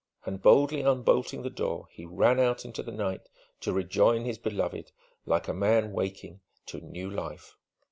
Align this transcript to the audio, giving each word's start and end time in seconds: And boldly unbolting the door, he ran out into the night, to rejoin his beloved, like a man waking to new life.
And 0.25 0.41
boldly 0.41 0.81
unbolting 0.81 1.43
the 1.43 1.51
door, 1.51 1.87
he 1.91 2.05
ran 2.05 2.39
out 2.39 2.65
into 2.65 2.81
the 2.81 2.91
night, 2.91 3.29
to 3.59 3.71
rejoin 3.71 4.25
his 4.25 4.39
beloved, 4.39 4.91
like 5.27 5.47
a 5.47 5.53
man 5.53 5.91
waking 5.91 6.39
to 6.65 6.81
new 6.81 7.07
life. 7.07 7.55